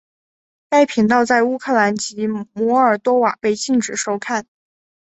[0.67, 4.47] 该频道在乌克兰及摩尔多瓦被禁止收看。